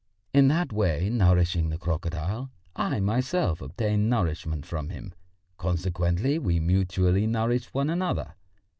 [0.33, 5.13] In that way nourishing the crocodile, I myself obtain nourishment from him,
[5.59, 8.33] consequently we mutually nourish one another.